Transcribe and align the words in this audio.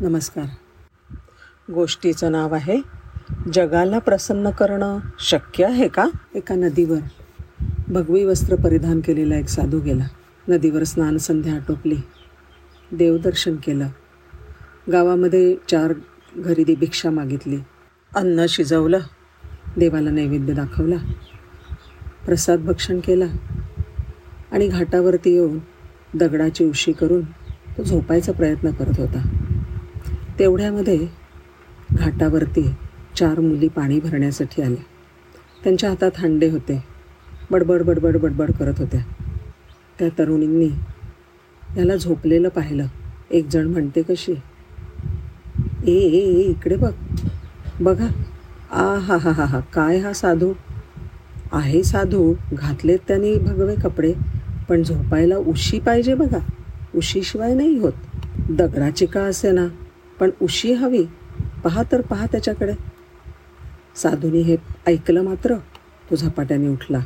नमस्कार. 0.00 0.44
गोष्टीचं 1.72 2.32
नाव 2.32 2.54
आहे 2.54 2.80
जगाला 3.52 3.98
प्रसन्न 3.98 4.50
करणं 4.50 4.98
शक्य 5.20 5.64
आहे 5.64 5.88
का? 5.88 6.08
एका 6.34 6.54
नदीवर. 6.54 6.98
भगवी 7.88 8.24
वस्त्र 8.24 8.56
परिधान 8.56 9.00
केलेला 9.00 9.36
एक 9.36 9.48
साधू 9.48 9.80
गेला. 9.80 10.04
नदीवर 10.48 10.84
स्नान 10.84 11.18
संध्या 11.18 11.54
आटोपली. 11.54 11.96
देवदर्शन 12.92 13.56
केलं. 13.56 13.88
गावामध्ये 14.92 15.56
चार 15.68 15.92
घरी 16.36 16.64
दी 16.64 16.74
भिक्षा 16.74 17.10
मागितली. 17.10 17.58
अन्न 18.16 18.46
शिजवलं. 18.48 18.98
देवाला 19.76 20.10
नैवेद्य 20.10 20.52
दाखवला. 20.52 21.12
प्रसाद 22.26 22.58
भक्षण 22.58 23.00
केला. 23.00 23.26
आणि 24.52 24.68
घाटावरती 24.68 25.32
येऊन 25.32 25.58
दगडाची 26.14 26.64
उशी 26.64 26.92
करून 26.92 27.22
तो 27.78 27.82
झोपायचा 27.82 28.32
प्रयत्न 28.32 28.70
करत 28.70 29.00
होता. 29.00 29.44
तेवढ्यामध्ये 30.38 31.06
घाटावरती 31.92 32.74
चार 33.16 33.40
मुली 33.40 33.68
पाणी 33.68 34.00
भरण्यासाठी 34.00 34.62
आल्या. 34.62 34.82
त्यांच्या 35.64 35.90
हातात 35.90 36.10
हांडे 36.16 36.50
होते. 36.50 36.84
बडबड 37.50 37.82
बडबड 37.82 38.16
बडबड 38.16 38.50
करत 38.50 38.74
होत्या. 38.78 39.00
त्या 39.98 40.08
तरुणींनी 40.18 40.68
याला 41.76 41.96
झोपलेलं 41.96 42.48
पाहिलं. 42.48 42.86
एक 43.30 43.48
जण 43.48 43.66
म्हणते 43.66 44.02
कशी? 44.02 44.32
ए 45.86 45.92
ए 45.92 46.18
ए 46.18 46.42
इकडे 46.42 46.76
बघ. 46.76 46.92
बघा. 47.80 48.06
आ 48.70 48.98
हा 48.98 49.16
हा 49.16 49.30
हा 49.30 49.44
हा. 49.44 49.60
काय 49.60 49.98
हा 49.98 50.12
साधू? 50.12 50.52
आहे 51.52 51.82
साधू. 51.82 52.34
घातलेत 52.52 52.98
त्यांनी 53.08 53.34
भगवे 53.34 53.74
कपडे. 53.74 54.12
पण 54.68 54.82
झोपायला 54.82 55.36
उशी 55.36 55.78
पाहिजे 55.80 56.14
बघा. 56.14 56.38
उशीशिवाय 56.94 57.54
नाही 57.54 57.78
होत. 57.78 57.92
दगडाची 58.50 59.06
का 59.06 59.20
असे 59.20 59.50
ना. 59.50 59.66
पण 60.20 60.30
उशी 60.42 60.72
हवी. 60.72 61.04
पहा 61.64 61.82
तर 61.92 62.00
पहा 62.00 62.26
त्याच्याकडे. 62.26 62.72
साधूनी 63.96 64.40
हे 64.40 64.56
ऐकलं 64.86 65.22
मात्र 65.22 65.54
तो 66.10 66.16
झपाट्याने 66.16 66.68
उठला. 66.68 66.98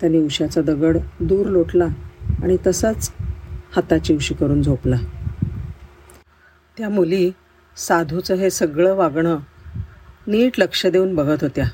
त्याने 0.00 0.18
उशाचा 0.18 0.62
दगड 0.62 0.98
दूर 1.20 1.46
लोटला 1.46 1.86
आणि 2.42 2.56
तसाच 2.66 3.12
हाताची 3.76 4.16
उशी 4.16 4.34
करून 4.34 4.62
झोपला. 4.62 4.96
त्या 6.78 6.88
मुली 6.88 7.30
साधूचं 7.76 8.34
हे 8.34 8.50
सगळं 8.50 8.94
वागणं 8.94 9.38
नीट 10.26 10.52
लक्ष 10.58 10.86
देऊन 10.86 11.14
बघत 11.14 11.38
होत्या. 11.42 11.64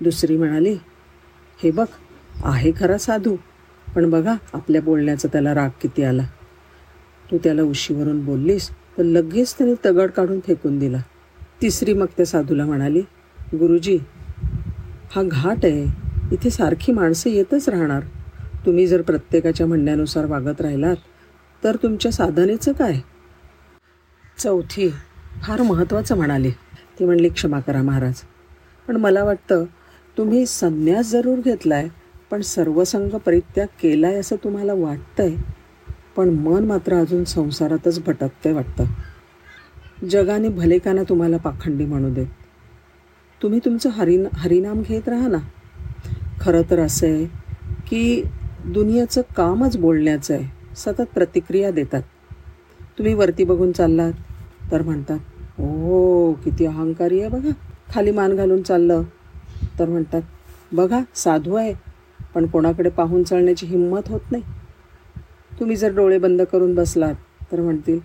दुसरी 0.00 0.36
म्हणाली 0.36 0.76
हे 1.62 1.70
बघ 1.70 1.86
आहे 2.44 2.72
खरा 2.80 2.98
साधू 2.98 3.36
पण 3.94 4.10
बघा 4.10 4.34
आपल्या 4.52 4.82
बोलण्याचा 4.82 5.28
त्याला 5.28 5.54
राग 5.54 5.68
किती 5.80 6.02
आला. 6.02 6.22
तू 7.30 7.38
त्याला 7.38 7.62
उशीवरून 7.62 8.24
बोललीस 8.24 8.70
तर 8.98 9.02
लगेच 9.02 9.54
त्याने 9.58 9.74
तगड 9.84 10.10
काढून 10.10 10.40
फेकून 10.46 10.78
दिला. 10.78 11.00
तिसरी 11.62 11.92
मग 11.94 12.06
त्या 12.16 12.26
साधूला 12.26 12.64
म्हणाली 12.64 13.00
गुरुजी 13.52 13.98
हा 15.14 15.22
घाट 15.22 15.64
आहे. 15.64 15.84
इथे 16.32 16.50
सारखी 16.50 16.92
माणसं 16.92 17.30
येतच 17.30 17.68
राहणार. 17.68 18.02
तुम्ही 18.66 18.86
जर 18.86 19.02
प्रत्येकाच्या 19.02 19.66
म्हणण्यानुसार 19.66 20.24
वागत 20.24 20.60
राहिलात 20.60 20.96
तर 21.62 21.76
तुमच्या 21.76 22.12
साधनेचं 22.12 22.72
काय? 22.72 23.00
चौथी 24.38 24.88
फार 25.42 25.62
महत्त्वाचं 25.62 26.16
म्हणाली. 26.16 26.50
ती 26.98 27.04
म्हणली 27.04 27.28
क्षमा 27.28 27.60
करा 27.60 27.82
महाराज. 27.82 28.22
पण 28.88 28.96
मला 28.96 29.24
वाटतं 29.24 29.64
तुम्ही 30.18 30.44
संन्यास 30.46 31.10
जरूर 31.10 31.38
घेतला 31.40 31.74
आहे 31.74 31.88
पण 32.30 32.40
सर्वसंग 32.40 33.16
परित्याग 33.26 33.66
केला 33.82 34.06
आहे 34.06 34.16
असं 34.16 34.36
तुम्हाला 34.44 34.74
वाटतं 34.74 35.22
आहे 35.22 35.36
पण 36.20 36.28
मन 36.28 36.64
मात्र 36.64 36.94
अजून 36.94 37.24
संसारातच 37.24 38.04
भटकते 38.04 38.52
वाटतं. 38.52 38.84
जगाने 40.10 40.48
भले 40.48 40.78
का 40.78 40.92
ना 40.92 41.02
तुम्हाला 41.02 41.36
पाखंडी 41.36 41.84
म्हणू 41.84 42.10
देत. 42.14 42.26
तुम्ही 43.42 43.60
तुमचं 43.64 43.90
हरिन 43.90 44.26
हरिनाम 44.32 44.82
घेत 44.82 45.08
राहा 45.08 45.28
ना. 45.28 45.38
खरं 46.40 46.62
तर 46.70 46.78
असं 46.78 47.06
आहे 47.06 47.24
की 47.88 48.24
दुनियाचं 48.64 49.20
कामच 49.36 49.76
बोलण्याचं 49.76 50.34
आहे. 50.34 50.76
सतत 50.76 51.14
प्रतिक्रिया 51.14 51.70
देतात. 51.70 52.02
तुम्ही 52.98 53.14
वरती 53.14 53.44
बघून 53.44 53.72
चाललात 53.72 54.12
तर 54.72 54.82
म्हणतात 54.82 55.60
ओ 55.60 56.32
किती 56.32 56.66
अहंकारी 56.66 57.20
आहे 57.20 57.30
बघा. 57.30 57.50
खाली 57.94 58.10
मान 58.10 58.36
घालून 58.36 58.62
चाललं. 58.62 59.02
तर 59.78 59.88
म्हणतात 59.88 60.22
बघा 60.72 61.00
साधू 61.14 61.54
आहे 61.54 61.74
पण 62.34 62.46
कोणाकडे 62.46 62.90
पाहून 62.90 63.22
चालण्याची 63.22 63.66
हिंमत 63.66 64.08
होत 64.08 64.20
नाही. 64.30 64.42
तुम्ही 65.60 65.76
जर 65.76 65.94
डोळे 65.94 66.18
बंद 66.18 66.42
करून 66.42 66.74
बसलात 66.74 67.14
तर 67.52 67.60
म्हणतील 67.60 67.98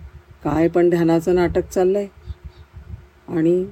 काय 0.44 0.68
पण 0.68 0.88
ध्यानाचं 0.90 1.34
नाटक 1.34 1.68
चाललं 1.70 1.98
आहे 1.98 3.36
आणि 3.36 3.64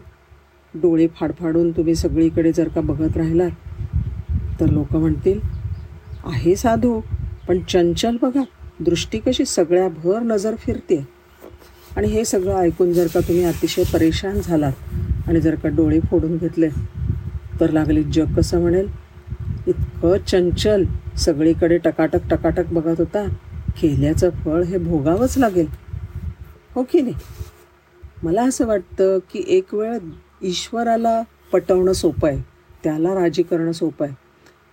डोळे 0.75 1.06
फाडफाडून 1.17 1.71
तुम्ही 1.71 1.94
सगळीकडे 1.94 2.53
जर 2.53 2.69
का 2.69 2.81
बघत 2.81 3.17
राहिलात 3.17 4.61
तर 4.61 4.71
लोक 4.71 4.94
म्हणतील 4.97 5.41
आहे 6.25 6.55
साधू 6.56 7.00
पण 7.49 7.59
चंचल 7.69 8.17
बघा 8.23 8.43
दृष्टी 8.81 9.19
कशी 9.19 9.44
सगळ्याभर 9.44 10.23
नजर 10.23 10.55
फिरते. 10.59 11.05
आणि 11.97 12.09
हे 12.09 12.25
सगळं 12.25 12.56
ऐकून 12.59 12.93
जर 12.93 13.06
का 13.06 13.21
तुम्ही 13.21 13.44
अतिशय 13.44 13.83
परेशान 13.93 14.41
झालात 14.41 15.28
आणि 15.28 15.41
जर 15.41 15.55
का 15.55 15.69
डोळे 15.69 16.00
फोडून 16.00 16.37
घेतले 16.37 16.69
तर 17.61 17.71
लागले 17.71 18.03
जग 18.05 18.34
कसं 18.37 18.61
म्हणेल? 18.61 18.89
इतकं 19.67 20.17
चंचल 20.27 20.84
सगळीकडे 21.19 21.78
टकाटक 21.78 22.28
टकाटक 22.31 22.73
बघत 22.73 23.00
होता. 23.00 23.27
केल्याचं 23.83 24.31
फळ 24.31 24.62
हे 24.62 24.79
भोगावंच 24.79 25.39
लागेल. 25.39 25.67
हो 26.75 26.83
की 26.83 27.01
नाही? 27.01 27.15
मला 28.23 28.43
असं 28.43 28.67
वाटतं 28.67 29.19
की 29.19 29.45
एक 29.49 29.75
वेळ 29.75 29.99
ईश्वराला 30.43 31.23
पटवणं 31.53 31.93
सोपं 31.93 32.29
आहे 32.29 32.41
त्याला 32.85 33.15
राजी 33.15 33.43
करणं 33.43 33.73
सोपं 33.73 34.07
आहे. 34.07 34.15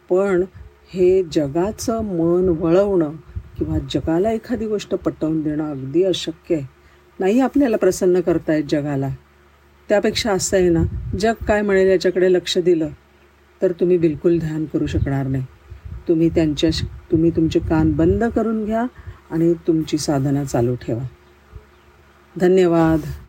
पण 0.10 0.44
हे 0.90 1.24
जगाचं 1.24 2.02
मन 2.02 2.50
वळवणं 2.50 3.12
किंवा 3.58 3.78
जगाला 3.80 4.32
एखादी 4.32 4.68
गोष्ट 4.68 4.90
पटवून 4.90 5.42
देणं 5.42 5.72
अगदी 5.72 6.04
अशक्य 6.04 6.56
आहे. 6.56 6.66
नाही 7.20 7.40
आपल्याला 7.40 7.78
प्रसन्न 7.78 8.22
करतायत 8.22 8.64
जगाला. 8.70 9.10
त्यापेक्षा 9.90 10.32
असं 10.32 10.58
आहे 10.58 10.70
ना 10.70 10.84
जग 11.20 11.34
काय 11.48 11.62
म्हणेल 11.62 11.88
याच्याकडे 11.88 12.34
लक्ष 12.34 12.58
दिलं 12.58 12.90
तर 13.62 13.72
तुम्ही 13.72 13.98
बिलकुल 13.98 14.40
ध्यान 14.40 14.66
करू 14.66 14.86
शकणार 14.86 15.28
नाही. 15.28 15.44
तुम्ही 16.12 16.30
त्यांच्या 16.30 16.70
तुम्ही 17.12 17.30
तुमचे 17.30 17.60
कान 17.60 17.92
बंद 17.92 18.24
करून 18.24 18.66
घ्या 18.66 18.86
आणि 19.32 19.54
तुमची 19.54 19.98
साधना 19.98 20.44
चालू 20.44 20.76
ठेवा. 20.76 21.04
धन्यवाद. 22.40 23.12